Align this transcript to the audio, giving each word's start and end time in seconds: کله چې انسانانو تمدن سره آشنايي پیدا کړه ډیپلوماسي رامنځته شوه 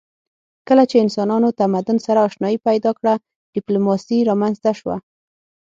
کله 0.67 0.83
چې 0.89 0.95
انسانانو 1.05 1.49
تمدن 1.59 1.97
سره 2.05 2.19
آشنايي 2.27 2.57
پیدا 2.67 2.91
کړه 2.99 3.13
ډیپلوماسي 3.53 4.17
رامنځته 4.29 4.71
شوه 4.79 4.95